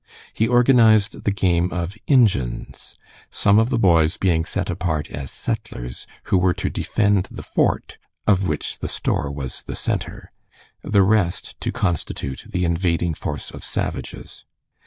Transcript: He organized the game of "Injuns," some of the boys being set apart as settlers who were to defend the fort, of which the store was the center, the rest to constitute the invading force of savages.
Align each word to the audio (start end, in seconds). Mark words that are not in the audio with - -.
He 0.33 0.47
organized 0.47 1.25
the 1.25 1.31
game 1.31 1.71
of 1.71 1.95
"Injuns," 2.07 2.95
some 3.29 3.59
of 3.59 3.69
the 3.69 3.77
boys 3.77 4.17
being 4.17 4.45
set 4.45 4.67
apart 4.71 5.11
as 5.11 5.29
settlers 5.29 6.07
who 6.23 6.39
were 6.39 6.55
to 6.55 6.71
defend 6.71 7.25
the 7.29 7.43
fort, 7.43 7.99
of 8.25 8.47
which 8.47 8.79
the 8.79 8.87
store 8.87 9.29
was 9.31 9.61
the 9.61 9.75
center, 9.75 10.31
the 10.81 11.03
rest 11.03 11.55
to 11.61 11.71
constitute 11.71 12.45
the 12.49 12.65
invading 12.65 13.13
force 13.13 13.51
of 13.51 13.63
savages. 13.63 14.43